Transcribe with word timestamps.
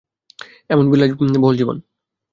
এমন 0.69 0.85
বিলাস-বহুল 0.91 1.55
জীবন! 1.59 1.77